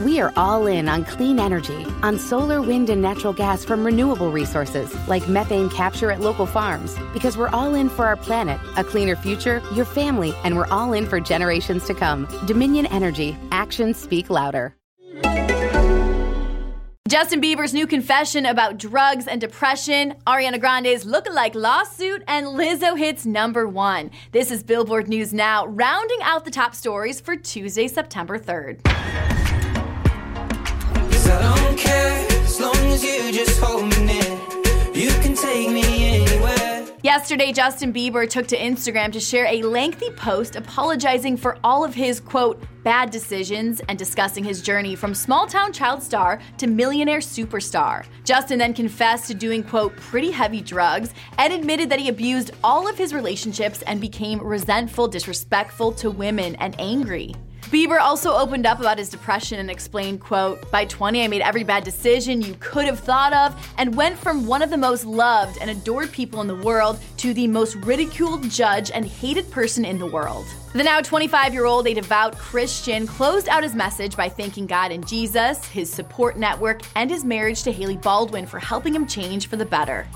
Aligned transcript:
We 0.00 0.20
are 0.20 0.32
all 0.36 0.68
in 0.68 0.88
on 0.88 1.04
clean 1.04 1.40
energy, 1.40 1.84
on 2.04 2.20
solar, 2.20 2.62
wind, 2.62 2.88
and 2.88 3.02
natural 3.02 3.32
gas 3.32 3.64
from 3.64 3.84
renewable 3.84 4.30
resources 4.30 4.94
like 5.08 5.28
methane 5.28 5.68
capture 5.70 6.12
at 6.12 6.20
local 6.20 6.46
farms, 6.46 6.94
because 7.12 7.36
we're 7.36 7.48
all 7.48 7.74
in 7.74 7.88
for 7.88 8.06
our 8.06 8.14
planet, 8.14 8.60
a 8.76 8.84
cleaner 8.84 9.16
future, 9.16 9.60
your 9.74 9.84
family, 9.84 10.32
and 10.44 10.56
we're 10.56 10.68
all 10.68 10.92
in 10.92 11.04
for 11.04 11.18
generations 11.18 11.84
to 11.86 11.94
come. 11.94 12.28
Dominion 12.46 12.86
Energy, 12.86 13.36
actions 13.50 13.98
speak 13.98 14.30
louder. 14.30 14.76
Justin 17.08 17.40
Bieber's 17.40 17.74
new 17.74 17.86
confession 17.86 18.46
about 18.46 18.78
drugs 18.78 19.26
and 19.26 19.40
depression, 19.40 20.14
Ariana 20.28 20.60
Grande's 20.60 21.06
look-alike 21.06 21.56
lawsuit, 21.56 22.22
and 22.28 22.46
Lizzo 22.46 22.96
hits 22.96 23.26
number 23.26 23.66
one. 23.66 24.12
This 24.30 24.52
is 24.52 24.62
Billboard 24.62 25.08
News 25.08 25.32
Now, 25.34 25.66
rounding 25.66 26.18
out 26.22 26.44
the 26.44 26.52
top 26.52 26.76
stories 26.76 27.18
for 27.18 27.34
Tuesday, 27.34 27.88
September 27.88 28.38
3rd. 28.38 29.47
Yesterday, 37.02 37.52
Justin 37.52 37.92
Bieber 37.92 38.28
took 38.28 38.46
to 38.48 38.56
Instagram 38.56 39.12
to 39.12 39.20
share 39.20 39.46
a 39.46 39.62
lengthy 39.62 40.10
post 40.10 40.56
apologizing 40.56 41.36
for 41.36 41.58
all 41.62 41.84
of 41.84 41.94
his, 41.94 42.20
quote, 42.20 42.62
bad 42.84 43.10
decisions 43.10 43.80
and 43.88 43.98
discussing 43.98 44.44
his 44.44 44.62
journey 44.62 44.94
from 44.94 45.14
small 45.14 45.46
town 45.46 45.72
child 45.72 46.02
star 46.02 46.40
to 46.58 46.66
millionaire 46.66 47.20
superstar. 47.20 48.04
Justin 48.24 48.58
then 48.58 48.74
confessed 48.74 49.26
to 49.26 49.34
doing, 49.34 49.62
quote, 49.62 49.96
pretty 49.96 50.30
heavy 50.30 50.60
drugs 50.60 51.14
and 51.38 51.52
admitted 51.52 51.90
that 51.90 52.00
he 52.00 52.08
abused 52.08 52.50
all 52.64 52.88
of 52.88 52.96
his 52.96 53.12
relationships 53.12 53.82
and 53.82 54.00
became 54.00 54.40
resentful, 54.40 55.08
disrespectful 55.08 55.92
to 55.92 56.10
women, 56.10 56.54
and 56.56 56.74
angry. 56.78 57.34
Bieber 57.66 58.00
also 58.00 58.32
opened 58.34 58.64
up 58.64 58.80
about 58.80 58.96
his 58.96 59.10
depression 59.10 59.58
and 59.58 59.70
explained, 59.70 60.20
quote, 60.20 60.70
By 60.70 60.86
20, 60.86 61.22
I 61.22 61.28
made 61.28 61.42
every 61.42 61.64
bad 61.64 61.84
decision 61.84 62.40
you 62.40 62.56
could 62.60 62.86
have 62.86 62.98
thought 62.98 63.34
of 63.34 63.72
and 63.76 63.94
went 63.94 64.16
from 64.16 64.46
one 64.46 64.62
of 64.62 64.70
the 64.70 64.78
most 64.78 65.04
loved 65.04 65.58
and 65.60 65.68
adored 65.68 66.10
people 66.10 66.40
in 66.40 66.46
the 66.46 66.56
world 66.56 66.98
to 67.18 67.34
the 67.34 67.46
most 67.46 67.74
ridiculed, 67.76 68.48
judged, 68.48 68.90
and 68.92 69.04
hated 69.04 69.50
person 69.50 69.84
in 69.84 69.98
the 69.98 70.06
world. 70.06 70.46
The 70.72 70.82
now 70.82 71.02
25 71.02 71.52
year 71.52 71.66
old, 71.66 71.86
a 71.86 71.92
devout 71.94 72.38
Christian, 72.38 73.06
closed 73.06 73.48
out 73.50 73.62
his 73.62 73.74
message 73.74 74.16
by 74.16 74.30
thanking 74.30 74.66
God 74.66 74.90
and 74.90 75.06
Jesus, 75.06 75.62
his 75.66 75.92
support 75.92 76.38
network, 76.38 76.80
and 76.94 77.10
his 77.10 77.22
marriage 77.22 77.64
to 77.64 77.72
Hailey 77.72 77.98
Baldwin 77.98 78.46
for 78.46 78.58
helping 78.58 78.94
him 78.94 79.06
change 79.06 79.46
for 79.46 79.56
the 79.56 79.66
better. 79.66 80.06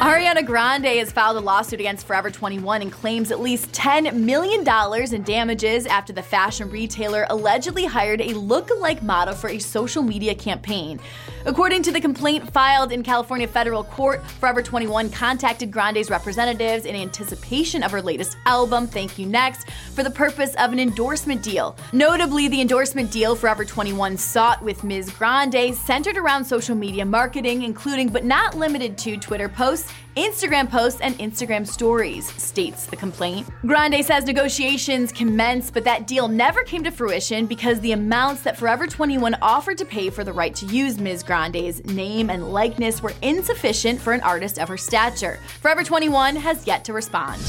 Ariana 0.00 0.46
Grande 0.46 0.86
has 0.86 1.12
filed 1.12 1.36
a 1.36 1.40
lawsuit 1.40 1.78
against 1.78 2.06
Forever 2.06 2.30
21 2.30 2.80
and 2.80 2.90
claims 2.90 3.30
at 3.30 3.38
least 3.38 3.70
$10 3.72 4.14
million 4.14 4.66
in 5.14 5.22
damages 5.24 5.84
after 5.84 6.14
the 6.14 6.22
fashion 6.22 6.70
retailer 6.70 7.26
allegedly 7.28 7.84
hired 7.84 8.22
a 8.22 8.32
look-alike 8.32 9.02
model 9.02 9.34
for 9.34 9.50
a 9.50 9.58
social 9.58 10.02
media 10.02 10.34
campaign. 10.34 10.98
According 11.44 11.82
to 11.82 11.92
the 11.92 12.00
complaint 12.00 12.50
filed 12.50 12.92
in 12.92 13.02
California 13.02 13.46
federal 13.46 13.84
court, 13.84 14.24
Forever 14.40 14.62
21 14.62 15.10
contacted 15.10 15.70
Grande's 15.70 16.08
representatives 16.08 16.86
in 16.86 16.96
anticipation 16.96 17.82
of 17.82 17.90
her 17.90 18.00
latest 18.00 18.38
album, 18.46 18.86
Thank 18.86 19.18
You 19.18 19.26
Next, 19.26 19.68
for 19.94 20.02
the 20.02 20.10
purpose 20.10 20.54
of 20.54 20.72
an 20.72 20.80
endorsement 20.80 21.42
deal. 21.42 21.76
Notably, 21.92 22.48
the 22.48 22.62
endorsement 22.62 23.10
deal 23.10 23.36
Forever 23.36 23.66
21 23.66 24.16
sought 24.16 24.62
with 24.62 24.82
Ms. 24.82 25.10
Grande 25.10 25.74
centered 25.74 26.16
around 26.16 26.46
social 26.46 26.74
media 26.74 27.04
marketing, 27.04 27.64
including 27.64 28.08
but 28.08 28.24
not 28.24 28.56
limited 28.56 28.96
to 28.96 29.18
Twitter 29.18 29.50
posts 29.50 29.89
Instagram 30.16 30.68
posts 30.68 31.00
and 31.00 31.14
Instagram 31.18 31.66
stories, 31.66 32.26
states 32.34 32.86
the 32.86 32.96
complaint. 32.96 33.48
Grande 33.62 34.04
says 34.04 34.24
negotiations 34.24 35.12
commenced, 35.12 35.72
but 35.72 35.84
that 35.84 36.06
deal 36.06 36.28
never 36.28 36.62
came 36.64 36.82
to 36.84 36.90
fruition 36.90 37.46
because 37.46 37.78
the 37.80 37.92
amounts 37.92 38.42
that 38.42 38.56
Forever 38.56 38.86
21 38.86 39.36
offered 39.40 39.78
to 39.78 39.84
pay 39.84 40.10
for 40.10 40.24
the 40.24 40.32
right 40.32 40.54
to 40.56 40.66
use 40.66 40.98
Ms. 40.98 41.22
Grande's 41.22 41.84
name 41.84 42.28
and 42.28 42.52
likeness 42.52 43.02
were 43.02 43.14
insufficient 43.22 44.00
for 44.00 44.12
an 44.12 44.20
artist 44.22 44.58
of 44.58 44.68
her 44.68 44.76
stature. 44.76 45.38
Forever 45.60 45.84
21 45.84 46.36
has 46.36 46.66
yet 46.66 46.84
to 46.84 46.92
respond. 46.92 47.40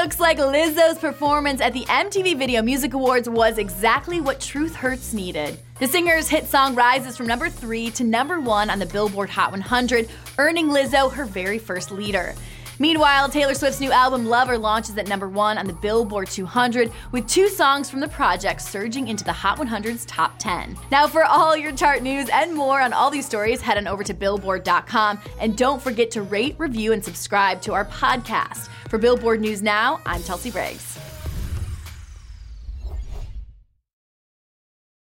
Looks 0.00 0.18
like 0.18 0.38
Lizzo's 0.38 0.98
performance 0.98 1.60
at 1.60 1.74
the 1.74 1.84
MTV 1.84 2.38
Video 2.38 2.62
Music 2.62 2.94
Awards 2.94 3.28
was 3.28 3.58
exactly 3.58 4.18
what 4.18 4.40
Truth 4.40 4.74
Hurts 4.74 5.12
needed. 5.12 5.58
The 5.78 5.86
singer's 5.86 6.26
hit 6.26 6.46
song 6.46 6.74
rises 6.74 7.18
from 7.18 7.26
number 7.26 7.50
3 7.50 7.90
to 7.90 8.04
number 8.04 8.40
1 8.40 8.70
on 8.70 8.78
the 8.78 8.86
Billboard 8.86 9.28
Hot 9.28 9.50
100, 9.50 10.08
earning 10.38 10.68
Lizzo 10.68 11.12
her 11.12 11.26
very 11.26 11.58
first 11.58 11.90
leader. 11.90 12.34
Meanwhile, 12.80 13.28
Taylor 13.28 13.52
Swift's 13.52 13.78
new 13.78 13.92
album 13.92 14.24
Lover 14.24 14.56
launches 14.56 14.96
at 14.96 15.06
number 15.06 15.28
1 15.28 15.58
on 15.58 15.66
the 15.66 15.74
Billboard 15.74 16.30
200 16.30 16.90
with 17.12 17.28
two 17.28 17.46
songs 17.46 17.90
from 17.90 18.00
the 18.00 18.08
project 18.08 18.62
surging 18.62 19.08
into 19.08 19.22
the 19.22 19.34
Hot 19.34 19.58
100's 19.58 20.06
top 20.06 20.38
10. 20.38 20.78
Now, 20.90 21.06
for 21.06 21.24
all 21.24 21.54
your 21.54 21.72
chart 21.72 22.02
news 22.02 22.30
and 22.32 22.54
more 22.54 22.80
on 22.80 22.94
all 22.94 23.10
these 23.10 23.26
stories, 23.26 23.60
head 23.60 23.76
on 23.76 23.86
over 23.86 24.02
to 24.02 24.14
billboard.com 24.14 25.20
and 25.38 25.58
don't 25.58 25.82
forget 25.82 26.10
to 26.12 26.22
rate, 26.22 26.54
review, 26.56 26.94
and 26.94 27.04
subscribe 27.04 27.60
to 27.62 27.74
our 27.74 27.84
podcast. 27.84 28.70
For 28.88 28.96
Billboard 28.96 29.42
News 29.42 29.60
Now, 29.60 30.00
I'm 30.06 30.22
Chelsea 30.22 30.50
Briggs. 30.50 30.98